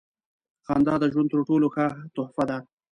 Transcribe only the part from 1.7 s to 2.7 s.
ښه تحفه ده.